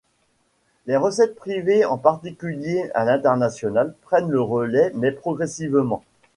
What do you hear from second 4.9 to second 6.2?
mais progressivement.